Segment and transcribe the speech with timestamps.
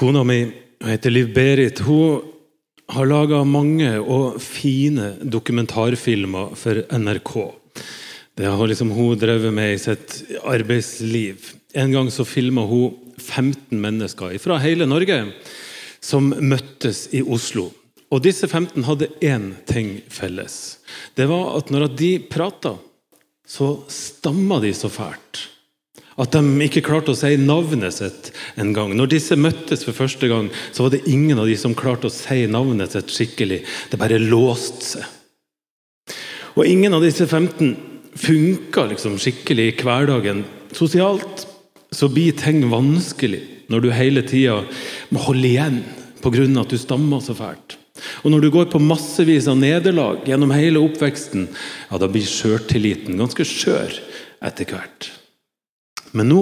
[0.00, 0.52] Kona mi
[0.84, 1.78] heter Liv Berit.
[1.78, 2.22] Hun
[2.88, 7.34] har laga mange og fine dokumentarfilmer for NRK.
[8.32, 11.50] Det har liksom hun drevet med i sitt arbeidsliv.
[11.76, 15.20] En gang så filma hun 15 mennesker fra hele Norge
[16.00, 17.66] som møttes i Oslo.
[18.08, 20.78] Og Disse 15 hadde én ting felles.
[21.12, 22.78] Det var at når de prata,
[23.44, 25.49] så stamma de så fælt.
[26.20, 28.30] At de ikke klarte å si navnet sitt
[28.60, 28.92] en gang.
[28.96, 32.12] Når disse møttes for første gang, så var det ingen av de som klarte å
[32.12, 33.62] si navnet sitt skikkelig.
[33.88, 35.06] Det bare låste seg.
[36.58, 37.72] Og ingen av disse 15
[38.20, 40.44] funka liksom skikkelig i hverdagen.
[40.76, 41.46] Sosialt
[41.94, 44.60] så blir ting vanskelig når du hele tida
[45.14, 45.78] må holde igjen
[46.20, 46.60] pga.
[46.60, 47.78] at du stammer så fælt.
[48.24, 51.48] Og når du går på massevis av nederlag gjennom hele oppveksten,
[51.90, 53.96] ja, da blir sjøltilliten ganske skjør
[54.40, 55.19] etter hvert.
[56.16, 56.40] Men nå,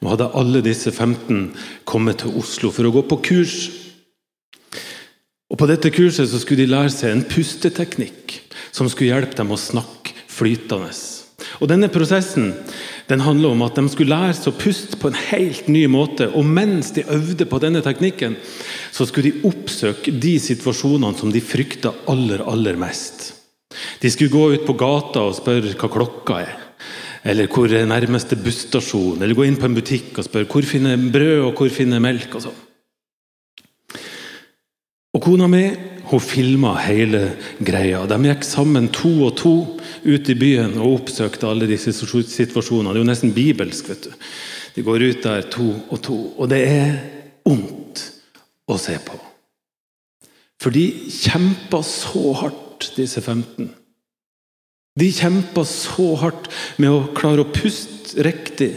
[0.00, 1.50] nå hadde alle disse 15
[1.88, 3.56] kommet til Oslo for å gå på kurs.
[5.52, 8.40] Og På dette kurset så skulle de lære seg en pusteteknikk
[8.74, 10.90] som skulle hjelpe dem å snakke flytende.
[11.62, 12.52] Og Denne prosessen
[13.08, 16.30] den handler om at de skulle lære seg å puste på en helt ny måte.
[16.32, 18.38] Og mens de øvde på denne teknikken,
[18.94, 23.32] så skulle de oppsøke de situasjonene som de frykta aller, aller mest.
[24.00, 26.63] De skulle gå ut på gata og spørre hva klokka er.
[27.24, 29.22] Eller hvor er nærmeste busstasjon?
[29.22, 32.36] Eller gå inn på en butikk og spørre hvor finner brød og hvor finner melk?
[32.36, 32.60] Og sånn.
[35.14, 35.64] Og Kona mi
[36.04, 37.30] hun filma hele
[37.64, 38.02] greia.
[38.06, 39.54] De gikk sammen to og to
[40.04, 42.92] ut i byen og oppsøkte alle disse situasjonene.
[42.92, 43.88] Det er jo nesten bibelsk.
[43.88, 44.12] vet du.
[44.74, 46.18] De går ut der to og to.
[46.36, 46.98] Og det er
[47.48, 48.02] ondt
[48.68, 49.16] å se på.
[50.60, 53.70] For de kjempa så hardt, disse 15.
[54.94, 58.72] De kjempa så hardt med å klare å puste riktig.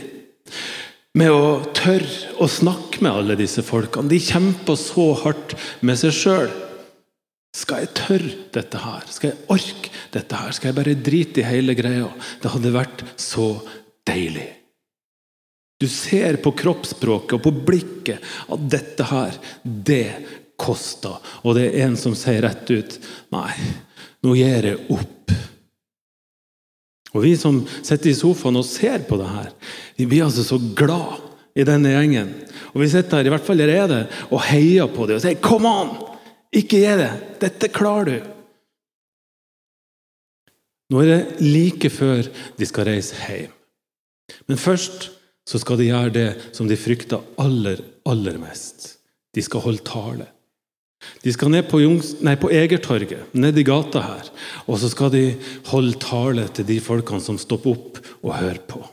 [1.18, 4.10] Med å tørre å snakke med alle disse folkene.
[4.10, 5.54] De kjempa så hardt
[5.86, 6.50] med seg sjøl.
[7.58, 9.06] Skal jeg tørre dette her?
[9.14, 10.54] Skal jeg orke dette her?
[10.54, 12.10] Skal jeg bare drite i hele greia?
[12.42, 13.50] Det hadde vært så
[14.08, 14.48] deilig.
[15.78, 20.08] Du ser på kroppsspråket og på blikket at dette her, det
[20.58, 21.22] koster.
[21.46, 22.98] Og det er en som sier rett ut
[23.34, 23.54] Nei,
[24.26, 25.17] nå gir jeg opp.
[27.18, 29.50] Og Vi som sitter i sofaen og ser på det her,
[29.98, 31.24] vi blir altså så glad
[31.58, 32.30] i denne gjengen.
[32.76, 35.66] Og Vi sitter her i hvert fall allerede og heier på dem og sier 'kom
[35.66, 35.98] an'!
[36.54, 37.14] Ikke gi det!
[37.42, 38.20] Dette klarer du!
[40.90, 43.52] Nå er det like før de skal reise hjem.
[44.48, 45.10] Men først
[45.48, 48.98] så skal de gjøre det som de frykter aller, aller mest.
[49.36, 50.28] De skal holde tale.
[51.24, 54.30] De skal ned på, Jungs, nei, på Egertorget, ned i gata her.
[54.68, 55.26] Og så skal de
[55.72, 58.84] holde tale til de folkene som stopper opp og hører på.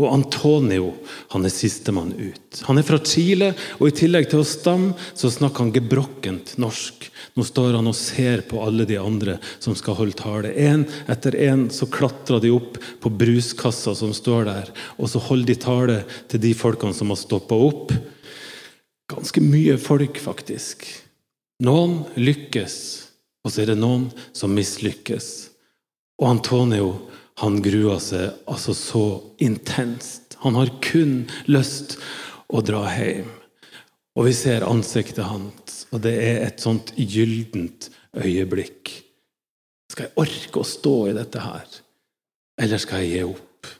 [0.00, 0.88] Og Antonio
[1.30, 2.62] han er sistemann ut.
[2.66, 7.06] Han er fra Chile, og i tillegg til å stamme, så snakker han gebrokkent norsk.
[7.34, 10.54] Nå står han og ser på alle de andre som skal holde tale.
[10.56, 15.52] En etter en så klatrer de opp på bruskassa som står der, og så holder
[15.52, 16.00] de tale
[16.32, 17.94] til de folkene som har stoppa opp.
[19.14, 20.88] Ganske mye folk, faktisk.
[21.62, 22.76] Noen lykkes,
[23.44, 25.28] og så er det noen som mislykkes.
[26.18, 26.88] Og Antonio
[27.42, 29.06] han gruer seg altså så
[29.42, 30.36] intenst.
[30.42, 31.96] Han har kun lyst
[32.50, 33.30] å dra hjem.
[34.14, 38.92] Og vi ser ansiktet hans, og det er et sånt gyllent øyeblikk.
[39.90, 41.66] Skal jeg orke å stå i dette her,
[42.62, 43.70] eller skal jeg gi opp?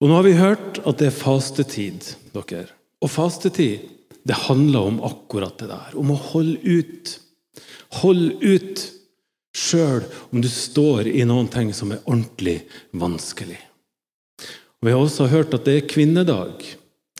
[0.00, 2.72] Og Nå har vi hørt at det er fastetid, dere.
[3.04, 3.84] Og fastetid
[4.24, 5.92] det handler om akkurat det der.
[6.00, 7.18] Om å holde ut.
[8.00, 8.84] Hold ut
[9.54, 10.02] sjøl
[10.32, 12.62] om du står i noen ting som er ordentlig
[12.96, 13.60] vanskelig.
[14.84, 16.64] Vi har også hørt at det er kvinnedag.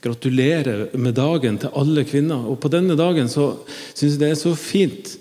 [0.04, 2.42] Gratulerer med dagen til alle kvinner.
[2.50, 3.52] Og på denne dagen så
[3.94, 5.14] syns jeg det er så fint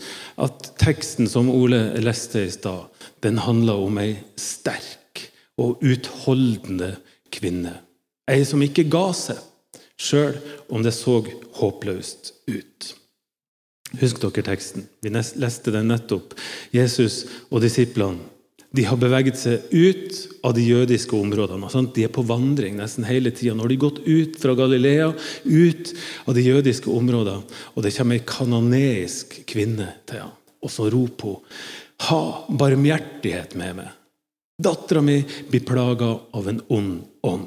[0.43, 2.89] at teksten som Ole leste i stad,
[3.23, 5.27] den handler om ei sterk
[5.61, 6.95] og utholdende
[7.31, 7.77] kvinne.
[8.27, 9.39] Ei som ikke ga seg
[9.99, 10.37] sjøl
[10.69, 11.19] om det så
[11.59, 12.93] håpløst ut.
[14.01, 14.87] Husk dere teksten.
[15.05, 16.33] Vi leste den nettopp.
[16.73, 18.33] Jesus og disiplene
[18.73, 21.67] de har beveget seg ut av de jødiske områdene.
[21.69, 21.91] Sant?
[21.93, 23.53] De er på vandring nesten hele tida.
[23.53, 25.11] Nå har de gått ut fra Galilea,
[25.45, 25.91] ut
[26.25, 27.45] av de jødiske områdene.
[27.77, 30.33] Og det kommer ei kanoneisk kvinne til ham.
[30.65, 31.63] Og så roper hun
[32.03, 33.91] Ha barmhjertighet med meg.
[34.59, 36.97] Dattera mi blir plaga av en ond
[37.29, 37.45] ånd.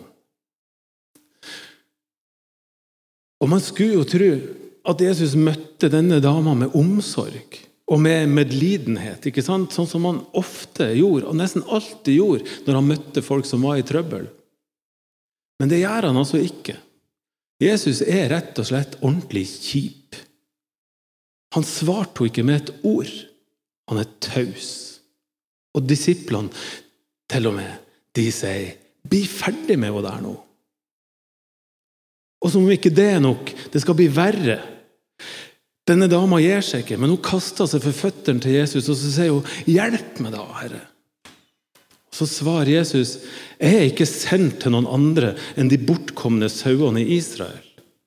[3.40, 4.30] Og Man skulle jo tro
[4.86, 9.26] at Jesus møtte denne dama med omsorg og med medlidenhet.
[9.26, 9.74] ikke sant?
[9.74, 13.78] Sånn som han ofte gjorde, og nesten alltid gjorde, når han møtte folk som var
[13.78, 14.26] i trøbbel.
[15.60, 16.76] Men det gjør han altså ikke.
[17.62, 20.18] Jesus er rett og slett ordentlig kjip.
[21.56, 23.12] Han svarte henne ikke med et ord.
[23.88, 24.72] Han er taus.
[25.76, 26.50] Og disiplene,
[27.30, 27.70] til og med,
[28.16, 30.36] de sier 'bli ferdig med henne der nå'.
[32.44, 34.58] Og som om ikke det er nok, det skal bli verre.
[35.86, 39.12] Denne dama gir seg ikke, men hun kaster seg for føttene til Jesus og så
[39.14, 40.84] sier hun, 'Hjelp meg, da, Herre'.
[42.10, 43.18] Så svarer Jesus,
[43.60, 47.62] 'Jeg er ikke sendt til noen andre enn de bortkomne sauene i Israel.'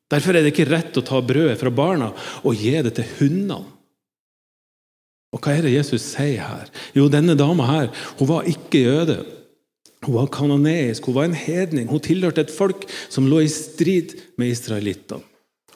[0.09, 2.09] Derfor er det ikke rett å ta brødet fra barna
[2.41, 3.65] og gi det til hundene.
[5.29, 6.71] Og hva er det Jesus sier her?
[6.97, 9.19] Jo, denne dama her, hun var ikke jøde.
[10.05, 11.89] Hun var kanoneisk, hun var en hedning.
[11.89, 15.25] Hun tilhørte et folk som lå i strid med israelittene.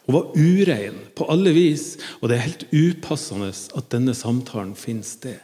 [0.04, 5.08] Hun var urein på alle vis, og det er helt upassende at denne samtalen finner
[5.08, 5.40] sted.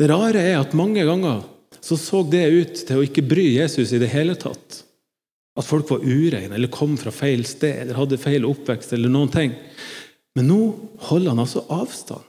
[0.00, 1.44] Det rare er at mange ganger
[1.84, 4.80] så, så det ut til å ikke bry Jesus i det hele tatt.
[5.54, 8.94] At folk var ureine eller kom fra feil sted eller hadde feil oppvekst.
[8.96, 9.52] eller noen ting.
[10.34, 10.60] Men nå
[11.10, 12.24] holder han altså avstand.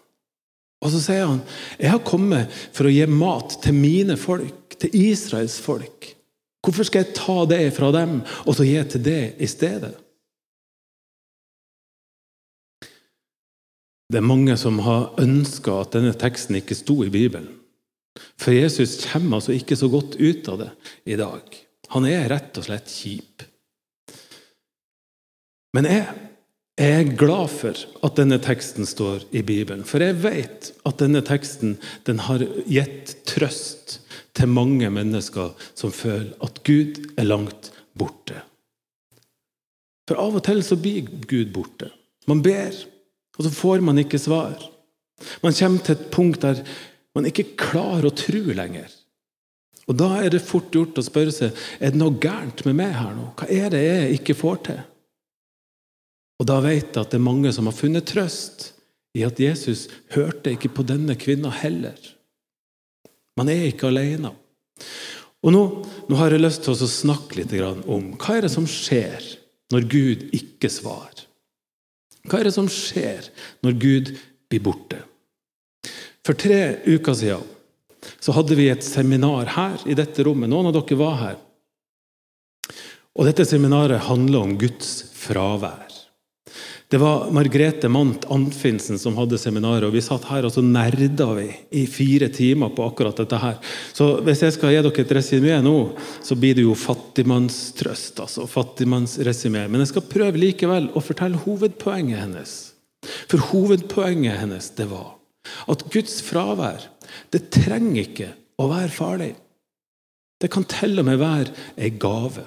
[0.86, 1.42] Og så sier han
[1.80, 6.12] jeg har kommet for å gi mat til mine folk, til Israels folk.
[6.66, 9.94] Hvorfor skal jeg ta det fra dem og så gi til det i stedet?
[14.06, 17.50] Det er mange som har ønska at denne teksten ikke sto i Bibelen.
[18.40, 20.70] For Jesus kommer altså ikke så godt ut av det
[21.10, 21.58] i dag.
[21.94, 23.44] Han er rett og slett kjip.
[25.76, 26.06] Men jeg,
[26.76, 29.86] jeg er glad for at denne teksten står i Bibelen.
[29.88, 31.78] For jeg vet at denne teksten
[32.08, 34.02] den har gitt trøst
[34.36, 38.42] til mange mennesker som føler at Gud er langt borte.
[40.06, 41.90] For av og til så blir Gud borte.
[42.28, 42.76] Man ber,
[43.38, 44.60] og så får man ikke svar.
[45.42, 46.60] Man kommer til et punkt der
[47.16, 48.92] man ikke klarer å tro lenger.
[49.88, 52.92] Og Da er det fort gjort å spørre seg er det noe gærent med meg
[52.98, 53.30] her nå.
[53.38, 54.84] Hva er det jeg ikke får til?
[56.40, 58.72] Og Da vet jeg at det er mange som har funnet trøst
[59.16, 61.96] i at Jesus hørte ikke på denne kvinna heller.
[63.40, 64.34] Man er ikke alene.
[65.46, 65.64] Og nå,
[66.10, 67.54] nå har jeg lyst til å snakke litt
[67.86, 69.24] om hva er det som skjer
[69.72, 71.26] når Gud ikke svarer.
[72.26, 73.28] Hva er det som skjer
[73.64, 74.16] når Gud
[74.50, 75.04] blir borte?
[76.26, 77.52] For tre uker siden
[78.22, 80.50] så hadde vi et seminar her i dette rommet.
[80.50, 81.38] Noen av dere var her.
[83.16, 86.05] Og Dette seminaret handler om Guds fravær.
[86.88, 91.32] Det var Margrethe Mandt Anfinsen som hadde seminaret, og vi satt her og så nerda
[91.34, 91.48] vi
[91.82, 93.58] i fire timer på akkurat dette her.
[93.90, 95.76] Så hvis jeg skal gi dere et resymé nå,
[96.22, 98.22] så blir det jo fattigmannstrøst.
[98.22, 99.66] altså fattigmannsresymé.
[99.66, 102.56] Men jeg skal prøve likevel å fortelle hovedpoenget hennes.
[103.32, 105.16] For hovedpoenget hennes det var
[105.70, 106.86] at Guds fravær
[107.34, 108.30] det trenger ikke
[108.62, 109.34] å være farlig.
[110.42, 112.46] Det kan til og med være ei gave.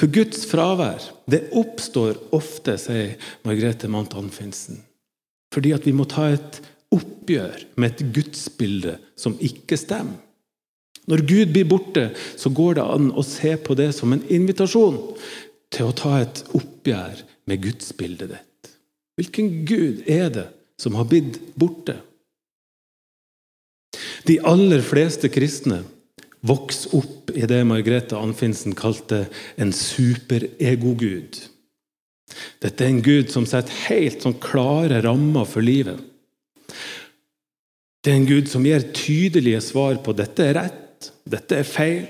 [0.00, 3.14] For Guds fravær det oppstår ofte, sier
[3.46, 4.82] Margrethe Mandt Anfinsen,
[5.54, 6.60] fordi at vi må ta et
[6.94, 10.18] oppgjør med et gudsbilde som ikke stemmer.
[11.10, 12.06] Når Gud blir borte,
[12.40, 14.96] så går det an å se på det som en invitasjon
[15.74, 17.20] til å ta et oppgjør
[17.50, 18.70] med gudsbildet ditt.
[19.18, 20.46] Hvilken Gud er det
[20.80, 21.98] som har blitt borte?
[24.24, 25.82] De aller fleste kristne
[26.44, 29.24] vokser opp i det Margrethe Anfinsen kalte
[29.56, 31.40] en superegogud.
[32.64, 36.00] Dette er en gud som setter helt sånn klare rammer for livet.
[38.04, 42.04] Det er en gud som gir tydelige svar på dette er rett, dette er feil.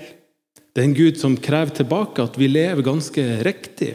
[0.75, 3.93] Det er en gud som krever tilbake at vi lever ganske riktig.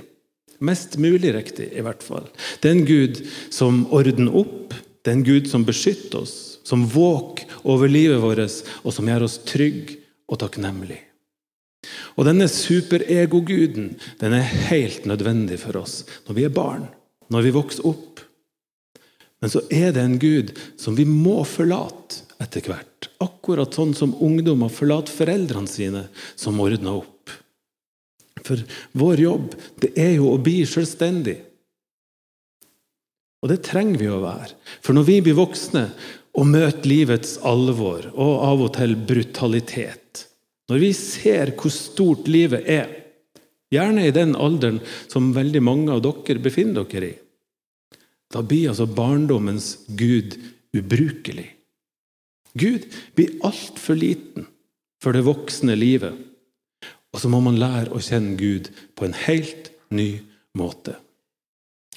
[0.64, 2.26] Mest mulig riktig, i hvert fall.
[2.60, 3.20] Det er en gud
[3.52, 4.72] som ordner opp.
[5.00, 9.24] Det er en gud som beskytter oss som våker over livet vårt, og som gjør
[9.26, 9.99] oss trygge
[10.30, 11.00] og takknemlig.
[12.18, 16.88] Og denne superego-guden den er helt nødvendig for oss når vi er barn,
[17.32, 18.22] når vi vokser opp.
[19.40, 23.08] Men så er det en gud som vi må forlate etter hvert.
[23.24, 26.06] Akkurat sånn som ungdommer forlater foreldrene sine,
[26.36, 27.32] som ordner opp.
[28.44, 28.60] For
[28.96, 31.38] vår jobb det er jo å bli selvstendig.
[33.40, 34.52] Og det trenger vi å være.
[34.84, 35.86] For når vi blir voksne,
[36.38, 39.99] og møter livets alvor og av og til brutalitet.
[40.70, 42.88] Når vi ser hvor stort livet er,
[43.74, 44.78] gjerne i den alderen
[45.10, 47.18] som veldig mange av dere befinner dere i,
[48.30, 50.36] da blir altså barndommens Gud
[50.76, 51.48] ubrukelig.
[52.54, 52.86] Gud
[53.18, 54.46] blir altfor liten
[55.02, 56.14] for det voksne livet.
[57.10, 60.20] Og så må man lære å kjenne Gud på en helt ny
[60.58, 60.94] måte.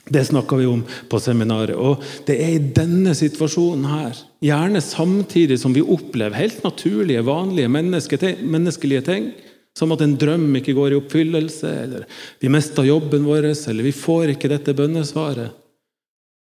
[0.03, 1.77] Det snakka vi om på seminaret.
[1.79, 7.71] Og det er i denne situasjonen her, gjerne samtidig som vi opplever helt naturlige, vanlige
[7.71, 9.33] menneskelige ting,
[9.73, 12.03] Som at en drøm ikke går i oppfyllelse, eller
[12.39, 15.49] vi mister jobben vår, eller vi får ikke dette bønnesvaret.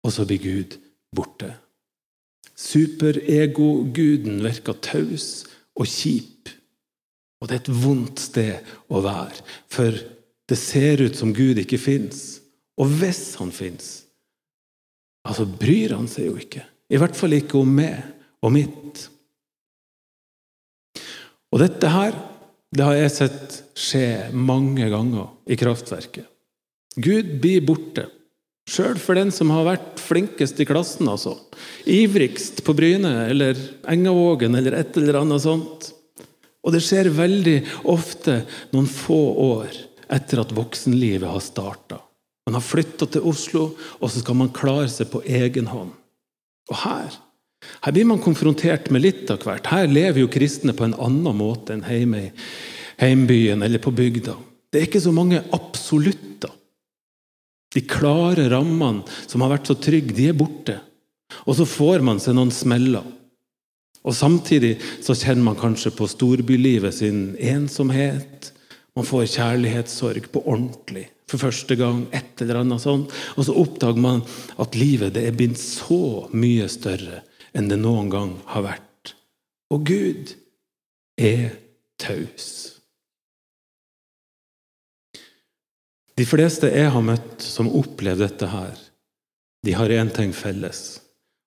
[0.04, 0.76] Og så blir Gud
[1.08, 1.54] borte.
[2.52, 6.52] Superego-guden virker taus og kjip.
[7.40, 9.40] Og det er et vondt sted å være,
[9.72, 9.96] for
[10.48, 12.43] det ser ut som Gud ikke fins.
[12.80, 14.04] Og hvis han fins,
[15.26, 16.64] altså bryr han seg jo ikke.
[16.90, 18.00] I hvert fall ikke om meg
[18.44, 19.04] og mitt.
[21.54, 22.16] Og dette her
[22.74, 26.26] det har jeg sett skje mange ganger i kraftverket.
[26.98, 28.08] Gud blir borte.
[28.70, 31.36] Sjøl for den som har vært flinkest i klassen, altså.
[31.90, 33.58] Ivrigst på Bryne eller
[33.90, 35.90] Engavågen eller et eller annet sånt.
[36.64, 37.58] Og det skjer veldig
[37.92, 38.40] ofte
[38.72, 39.78] noen få år
[40.14, 42.00] etter at voksenlivet har starta.
[42.44, 43.70] Man har flytta til Oslo,
[44.00, 45.94] og så skal man klare seg på egen hånd.
[46.70, 47.14] Og her
[47.84, 49.68] her blir man konfrontert med litt av hvert.
[49.70, 52.32] Her lever jo kristne på en annen måte enn hjemme i
[53.00, 54.36] heimbyen eller på bygda.
[54.70, 56.52] Det er ikke så mange absolutter.
[57.74, 60.78] De klare rammene som har vært så trygge, de er borte.
[61.48, 63.06] Og så får man seg noen smeller.
[64.04, 68.52] Og Samtidig så kjenner man kanskje på storbylivet sin ensomhet.
[68.94, 72.06] Man får kjærlighetssorg på ordentlig for første gang.
[72.12, 73.12] et eller annet sånt.
[73.36, 74.22] Og så oppdager man
[74.58, 77.22] at livet det er blitt så mye større
[77.54, 79.14] enn det noen gang har vært.
[79.70, 80.34] Og Gud
[81.16, 81.54] er
[81.98, 82.74] taus.
[86.14, 88.74] De fleste jeg har møtt som opplever dette her,
[89.64, 91.00] de har én ting felles,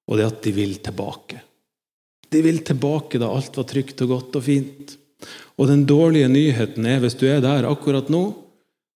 [0.09, 1.39] og det er at de vil tilbake.
[2.27, 4.95] De vil tilbake da alt var trygt og godt og fint.
[5.55, 8.23] Og den dårlige nyheten er, hvis du er der akkurat nå,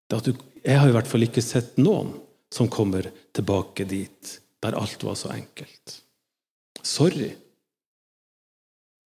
[0.09, 2.13] det er at du, jeg har i hvert fall ikke sett noen
[2.51, 5.97] som kommer tilbake dit, der alt var så enkelt.
[6.83, 7.31] Sorry.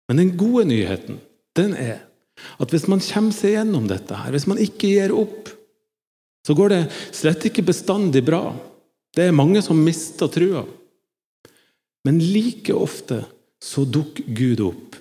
[0.09, 1.21] Men den gode nyheten,
[1.59, 2.01] den er
[2.61, 5.51] at hvis man kommer seg gjennom dette her, hvis man ikke gir opp,
[6.47, 6.83] så går det
[7.17, 8.51] slett ikke bestandig bra.
[9.17, 10.63] Det er mange som mister trua.
[12.07, 13.25] Men like ofte
[13.63, 14.99] så dukker Gud opp,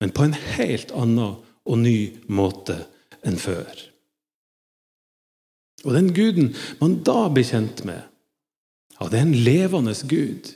[0.00, 2.78] men på en helt annen og ny måte
[3.26, 3.91] enn før.
[5.82, 8.02] Og den guden man da blir kjent med,
[8.98, 10.52] ja, det er en levende gud.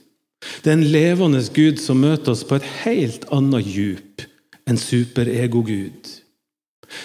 [0.63, 4.23] Det er en levende gud som møter oss på et helt annet djup
[4.67, 6.13] enn superego-gud.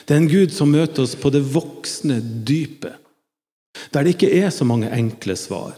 [0.06, 3.00] Det er en gud som møter oss på det voksne dypet.
[3.92, 5.78] Der det ikke er så mange enkle svar.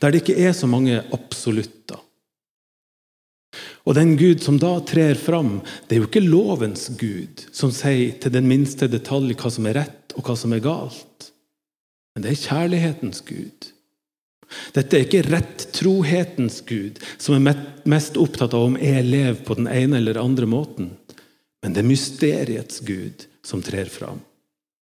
[0.00, 2.00] Der det ikke er så mange absolutter.
[3.84, 8.16] Og den Gud som da trer fram, det er jo ikke lovens Gud, som sier
[8.20, 11.28] til den minste detalj hva som er rett og hva som er galt.
[12.14, 13.70] Men det er kjærlighetens Gud.
[14.74, 19.66] Dette er ikke rettrohetens Gud, som er mest opptatt av om jeg lever på den
[19.70, 20.92] ene eller andre måten.
[21.64, 24.20] Men det er mysteriets Gud som trer fram.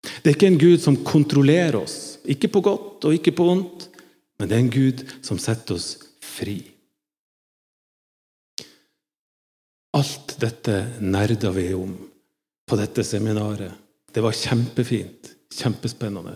[0.05, 3.89] Det er ikke en Gud som kontrollerer oss, ikke på godt og ikke på vondt,
[4.39, 6.59] men det er en Gud som setter oss fri.
[9.95, 11.95] Alt dette nerda vi om
[12.67, 13.71] på dette seminaret.
[14.11, 16.35] Det var kjempefint, kjempespennende.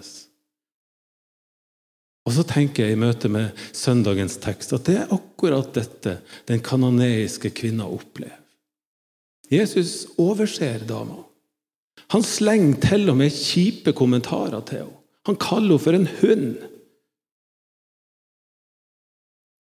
[2.29, 6.19] Og så tenker jeg i møte med søndagens tekst at det er akkurat dette
[6.51, 8.37] den kanoneiske kvinna opplever.
[9.49, 11.23] Jesus overser dama.
[12.13, 14.95] Han slenger til og med kjipe kommentarer til henne.
[15.29, 16.51] Han kaller henne for en hund.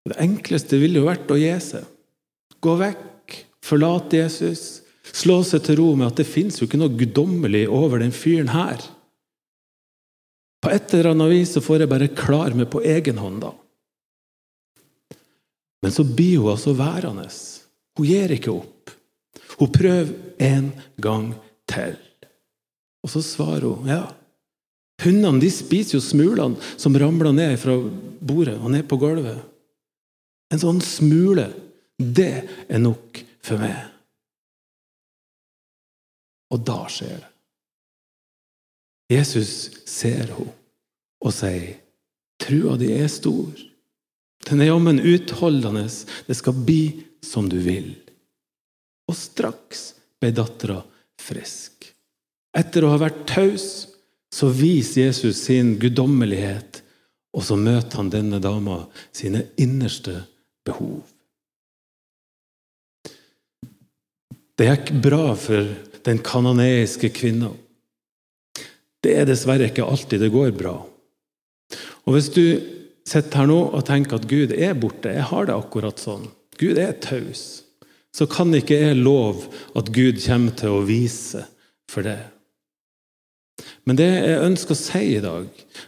[0.07, 1.87] Det enkleste ville jo vært å gi seg.
[2.63, 6.95] Gå vekk, forlate Jesus, slå seg til ro med at det fins jo ikke noe
[6.99, 8.83] guddommelig over den fyren her.
[10.67, 13.53] På et eller annet vis så får jeg bare klare meg på egen hånd, da.
[15.85, 17.29] Men så blir hun altså værende.
[17.95, 18.91] Hun gir ikke opp.
[19.61, 20.11] Hun prøver
[20.43, 21.29] en gang
[21.71, 21.95] til.
[23.07, 24.01] Og så svarer hun ja.
[25.05, 27.79] Hundene de spiser jo smulene som ramler ned fra
[28.19, 29.39] bordet og ned på gulvet.
[30.51, 31.47] En sånn smule,
[31.95, 33.87] det er nok for meg.
[36.51, 37.36] Og da skjer det.
[39.11, 40.53] Jesus ser henne
[41.23, 41.79] og sier,
[42.39, 43.51] 'Trua di er stor.
[44.47, 45.89] Den er jammen utholdende.
[46.27, 47.97] Det skal bli som du vil.'
[49.09, 50.83] Og straks ble dattera
[51.19, 51.93] frisk.
[52.57, 53.87] Etter å ha vært taus
[54.33, 56.83] så viser Jesus sin guddommelighet,
[57.37, 60.25] og så møter han denne dama sine innerste
[60.67, 61.05] behov.
[64.57, 65.69] Det gikk bra for
[66.09, 67.53] den kanoneiske kvinna.
[69.07, 70.75] Det er dessverre ikke alltid det går bra.
[72.07, 72.43] Og Hvis du
[73.07, 76.27] sitter her nå og tenker at Gud er borte, jeg har det akkurat sånn,
[76.59, 77.63] Gud er taus,
[78.17, 81.45] så kan ikke jeg love at Gud kommer til å vise
[81.91, 82.19] for det.
[83.87, 85.47] Men det jeg ønsker å si i dag,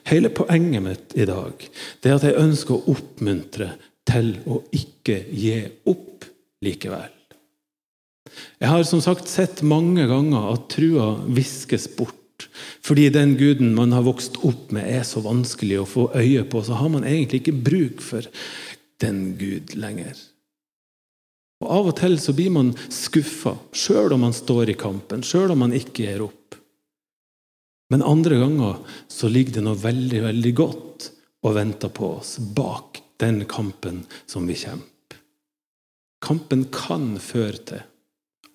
[0.08, 1.64] hele poenget mitt i dag,
[2.00, 3.72] det er at jeg ønsker å oppmuntre
[4.08, 5.56] til å ikke gi
[5.90, 6.28] opp
[6.64, 7.10] likevel.
[8.60, 12.14] Jeg har som sagt sett mange ganger at trua viskes bort.
[12.84, 16.62] Fordi den guden man har vokst opp med, er så vanskelig å få øye på.
[16.64, 18.26] Så har man egentlig ikke bruk for
[19.02, 20.16] den Gud lenger.
[21.62, 25.54] Og Av og til så blir man skuffa, sjøl om man står i kampen, sjøl
[25.54, 26.58] om man ikke gir opp.
[27.90, 28.76] Men andre ganger
[29.08, 31.08] så ligger det noe veldig, veldig godt
[31.48, 35.18] og venter på oss bak den kampen som vi kjemper.
[36.22, 37.84] Kampen kan føre til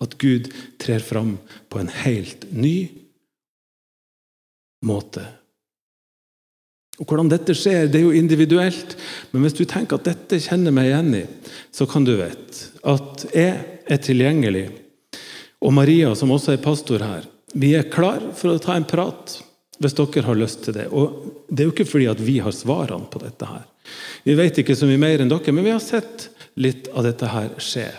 [0.04, 1.36] at Gud trer fram
[1.72, 3.03] på en helt ny måte.
[7.00, 8.94] Og Hvordan dette skjer, det er jo individuelt,
[9.32, 11.24] men hvis du tenker at dette kjenner meg igjen i,
[11.74, 13.54] så kan du vite at jeg
[13.90, 14.68] er tilgjengelig,
[15.64, 19.38] og Maria, som også er pastor her, vi er klar for å ta en prat
[19.82, 20.86] hvis dere har lyst til det.
[20.92, 23.46] Og Det er jo ikke fordi at vi har svarene på dette.
[23.46, 23.64] her.
[24.24, 27.26] Vi vet ikke så mye mer enn dere, men vi har sett litt av dette
[27.26, 27.90] her skje.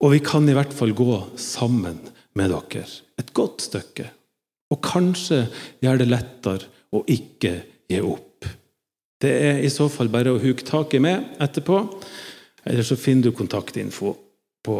[0.00, 1.98] Og vi kan i hvert fall gå sammen
[2.34, 2.86] med dere
[3.18, 4.08] et godt stykke.
[4.70, 5.44] Og kanskje
[5.82, 7.54] gjør det lettere å ikke
[7.90, 8.46] gi opp.
[9.20, 11.80] Det er i så fall bare å huke tak i meg etterpå,
[12.64, 14.14] eller så finner du kontaktinfo
[14.64, 14.76] på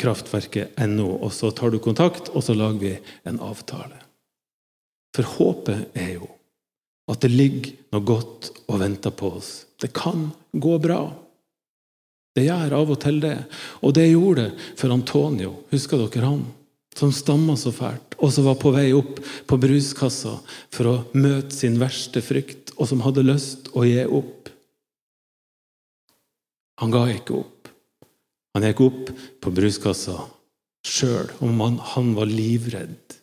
[0.00, 2.94] kraftverket.no, og så tar du kontakt, og så lager vi
[3.28, 4.00] en avtale.
[5.14, 6.28] For håpet er jo
[7.12, 9.52] at det ligger noe godt og venter på oss.
[9.80, 11.02] Det kan gå bra.
[12.34, 13.36] Det gjør av og til det.
[13.84, 15.52] Og det gjorde det for Antonio.
[15.70, 16.46] Husker dere han?
[16.94, 19.18] Som stamma så fælt, og som var på vei opp
[19.50, 20.36] på bruskassa
[20.72, 24.50] for å møte sin verste frykt, og som hadde lyst å gi opp.
[26.82, 27.68] Han ga ikke opp.
[28.54, 29.10] Han gikk opp
[29.42, 30.20] på bruskassa
[30.84, 33.16] sjøl om han, han var livredd.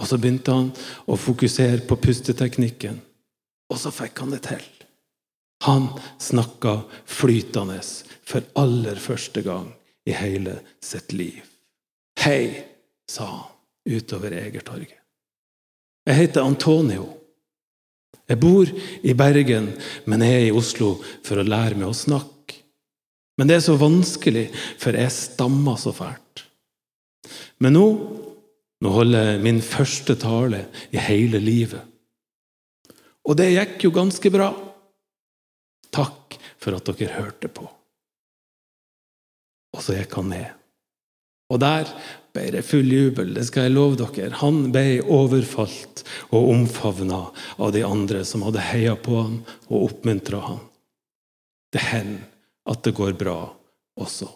[0.00, 0.70] Og så begynte han
[1.04, 3.00] å fokusere på pusteteknikken,
[3.70, 4.62] og så fikk han det til.
[5.66, 5.90] Han
[6.22, 7.82] snakka flytende
[8.24, 9.68] for aller første gang
[10.08, 11.44] i hele sitt liv.
[12.20, 12.66] Hei,
[13.08, 14.98] sa han utover Egertorget.
[16.04, 17.06] Jeg heter Antonio.
[18.28, 19.70] Jeg bor i Bergen,
[20.04, 20.90] men jeg er i Oslo
[21.24, 22.58] for å lære meg å snakke.
[23.40, 26.44] Men det er så vanskelig, for jeg stammer så fælt.
[27.64, 27.86] Men nå,
[28.84, 31.80] nå holder jeg min første tale i hele livet.
[33.24, 34.52] Og det gikk jo ganske bra.
[35.88, 37.64] Takk for at dere hørte på.
[39.72, 40.59] Og så gikk han ned.
[41.50, 41.90] Og der
[42.34, 44.30] ble det full jubel, det skal jeg love dere.
[44.42, 47.24] Han ble overfalt og omfavna
[47.58, 50.60] av de andre som hadde heia på ham og oppmuntra ham.
[51.70, 52.26] Det hender
[52.70, 53.38] at det går bra
[53.98, 54.28] også.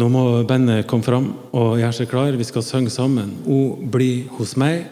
[0.00, 2.38] Nå må bandet komme fram og gjøre seg klar.
[2.38, 4.86] Vi skal synge sammen 'O bli hos meg',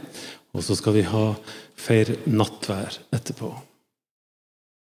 [0.53, 1.35] og så skal vi ha
[1.77, 3.68] feir nattvær etterpå.